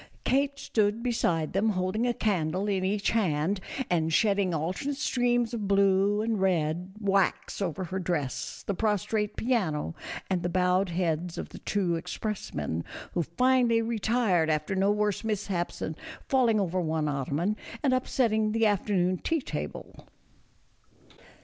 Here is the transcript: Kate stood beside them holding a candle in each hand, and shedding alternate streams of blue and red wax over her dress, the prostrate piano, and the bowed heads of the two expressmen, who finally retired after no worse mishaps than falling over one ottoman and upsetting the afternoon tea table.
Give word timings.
Kate 0.25 0.57
stood 0.57 1.03
beside 1.03 1.53
them 1.53 1.69
holding 1.69 2.07
a 2.07 2.13
candle 2.15 2.67
in 2.67 2.83
each 2.83 3.11
hand, 3.11 3.59
and 3.87 4.11
shedding 4.11 4.51
alternate 4.51 4.97
streams 4.97 5.53
of 5.53 5.67
blue 5.67 6.21
and 6.23 6.41
red 6.41 6.93
wax 6.99 7.61
over 7.61 7.83
her 7.83 7.99
dress, 7.99 8.63
the 8.65 8.73
prostrate 8.73 9.35
piano, 9.35 9.93
and 10.27 10.41
the 10.41 10.49
bowed 10.49 10.89
heads 10.89 11.37
of 11.37 11.49
the 11.49 11.59
two 11.59 11.97
expressmen, 11.97 12.83
who 13.13 13.21
finally 13.21 13.79
retired 13.83 14.49
after 14.49 14.73
no 14.73 14.89
worse 14.91 15.23
mishaps 15.23 15.77
than 15.77 15.95
falling 16.27 16.59
over 16.59 16.81
one 16.81 17.07
ottoman 17.07 17.55
and 17.83 17.93
upsetting 17.93 18.53
the 18.53 18.65
afternoon 18.65 19.19
tea 19.19 19.39
table. 19.39 20.07